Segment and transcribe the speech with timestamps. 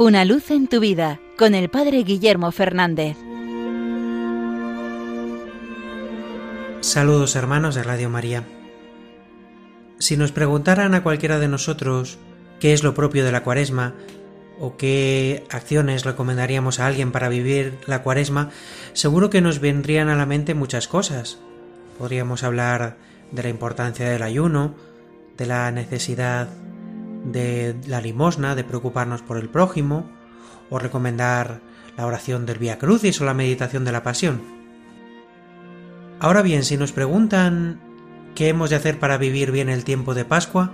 [0.00, 3.16] Una luz en tu vida con el Padre Guillermo Fernández.
[6.78, 8.44] Saludos hermanos de Radio María.
[9.98, 12.18] Si nos preguntaran a cualquiera de nosotros
[12.60, 13.94] qué es lo propio de la cuaresma
[14.60, 18.50] o qué acciones recomendaríamos a alguien para vivir la cuaresma,
[18.92, 21.40] seguro que nos vendrían a la mente muchas cosas.
[21.98, 22.98] Podríamos hablar
[23.32, 24.76] de la importancia del ayuno,
[25.36, 26.50] de la necesidad
[27.32, 30.10] de la limosna, de preocuparnos por el prójimo,
[30.70, 31.60] o recomendar
[31.96, 34.40] la oración del Vía Crucis o la meditación de la Pasión.
[36.20, 37.80] Ahora bien, si nos preguntan
[38.34, 40.72] qué hemos de hacer para vivir bien el tiempo de Pascua,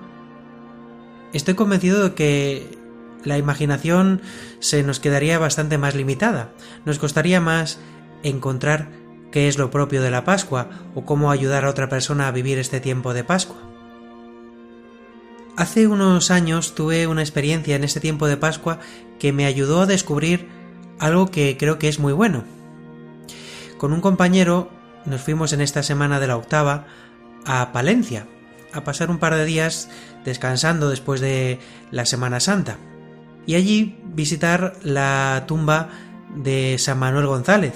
[1.32, 2.78] estoy convencido de que
[3.24, 4.20] la imaginación
[4.60, 6.52] se nos quedaría bastante más limitada.
[6.84, 7.78] Nos costaría más
[8.22, 8.90] encontrar
[9.32, 12.58] qué es lo propio de la Pascua o cómo ayudar a otra persona a vivir
[12.58, 13.73] este tiempo de Pascua.
[15.56, 18.80] Hace unos años tuve una experiencia en este tiempo de Pascua
[19.20, 20.48] que me ayudó a descubrir
[20.98, 22.42] algo que creo que es muy bueno.
[23.78, 24.68] Con un compañero
[25.06, 26.86] nos fuimos en esta semana de la octava
[27.46, 28.26] a Palencia,
[28.72, 29.90] a pasar un par de días
[30.24, 31.60] descansando después de
[31.92, 32.78] la Semana Santa,
[33.46, 35.90] y allí visitar la tumba
[36.34, 37.74] de San Manuel González,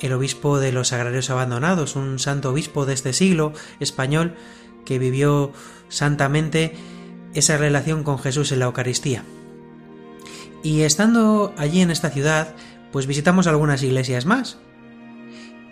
[0.00, 4.34] el obispo de los agrarios abandonados, un santo obispo de este siglo español
[4.84, 5.52] que vivió
[5.88, 6.74] santamente
[7.34, 9.24] esa relación con Jesús en la Eucaristía.
[10.62, 12.54] Y estando allí en esta ciudad,
[12.92, 14.58] pues visitamos algunas iglesias más.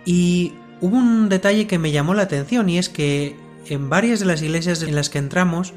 [0.04, 4.27] Y hubo un detalle que me llamó la atención y es que en varias de
[4.27, 5.72] las iglesias en las que entramos,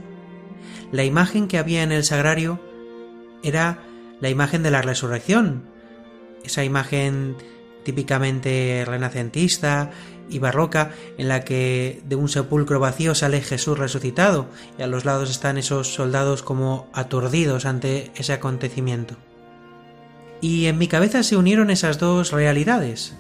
[0.91, 2.59] la imagen que había en el sagrario
[3.43, 3.79] era
[4.21, 5.69] la imagen de la resurrección,
[6.43, 7.35] esa imagen
[7.83, 9.91] típicamente renacentista
[10.29, 15.05] y barroca en la que de un sepulcro vacío sale Jesús resucitado y a los
[15.05, 19.15] lados están esos soldados como aturdidos ante ese acontecimiento.
[20.41, 23.15] Y en mi cabeza se unieron esas dos realidades,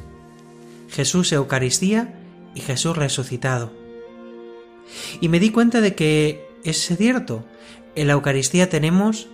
[0.89, 2.13] Jesús Eucaristía
[2.53, 3.71] y Jesús resucitado.
[5.21, 7.45] Y me di cuenta de que es cierto,
[7.95, 9.27] en la Eucaristía tenemos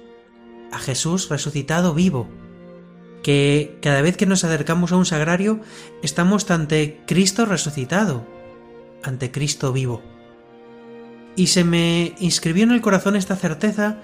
[0.72, 2.28] a Jesús resucitado vivo,
[3.24, 5.60] que cada vez que nos acercamos a un sagrario
[6.02, 8.26] estamos ante Cristo resucitado,
[9.04, 10.02] ante Cristo vivo.
[11.36, 14.00] Y se me inscribió en el corazón esta certeza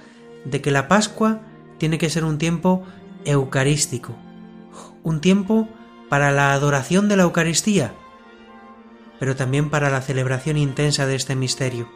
[0.46, 1.42] de que la Pascua
[1.78, 2.84] tiene que ser un tiempo
[3.26, 4.16] eucarístico,
[5.04, 5.68] un tiempo
[6.10, 7.94] para la adoración de la Eucaristía,
[9.20, 11.90] pero también para la celebración intensa de este misterio.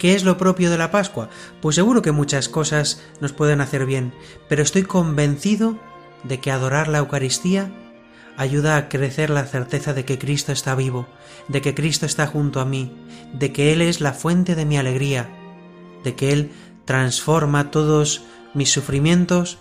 [0.00, 1.28] ¿Qué es lo propio de la Pascua?
[1.60, 4.14] Pues seguro que muchas cosas nos pueden hacer bien,
[4.48, 5.78] pero estoy convencido
[6.24, 7.70] de que adorar la Eucaristía
[8.38, 11.06] ayuda a crecer la certeza de que Cristo está vivo,
[11.48, 12.96] de que Cristo está junto a mí,
[13.34, 15.28] de que Él es la fuente de mi alegría,
[16.02, 16.50] de que Él
[16.86, 18.22] transforma todos
[18.54, 19.58] mis sufrimientos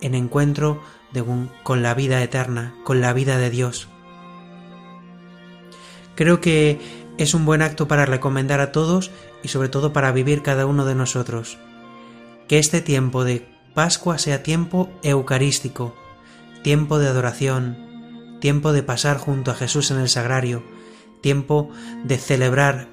[0.00, 0.80] en encuentro
[1.64, 3.88] con la vida eterna, con la vida de Dios.
[6.14, 9.10] Creo que es un buen acto para recomendar a todos
[9.42, 11.58] y sobre todo para vivir cada uno de nosotros.
[12.48, 15.94] Que este tiempo de Pascua sea tiempo eucarístico,
[16.62, 20.62] tiempo de adoración, tiempo de pasar junto a Jesús en el sagrario,
[21.20, 21.70] tiempo
[22.04, 22.88] de celebrar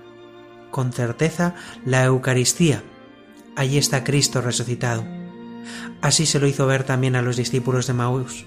[0.70, 1.56] con certeza
[1.86, 2.84] la Eucaristía.
[3.56, 5.04] Allí está Cristo resucitado.
[6.02, 8.46] Así se lo hizo ver también a los discípulos de Maús.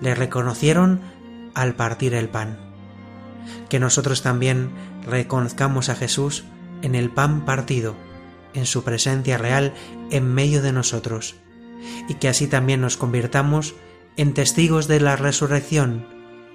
[0.00, 1.00] Le reconocieron
[1.54, 2.65] al partir el pan
[3.68, 4.70] que nosotros también
[5.06, 6.44] reconozcamos a Jesús
[6.82, 7.94] en el pan partido,
[8.54, 9.74] en su presencia real
[10.10, 11.36] en medio de nosotros,
[12.08, 13.74] y que así también nos convirtamos
[14.16, 16.06] en testigos de la resurrección,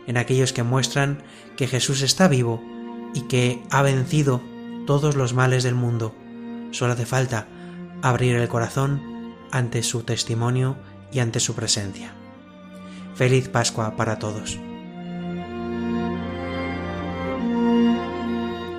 [0.08, 1.24] en aquellos que muestran
[1.58, 2.62] que Jesús está vivo
[3.14, 4.42] y que ha vencido
[4.88, 6.16] todos los males del mundo.
[6.72, 7.48] Solo hace falta
[8.02, 10.78] abrir el corazón ante su testimonio
[11.12, 12.14] y ante su presencia.
[13.16, 14.58] Feliz Pascua para todos.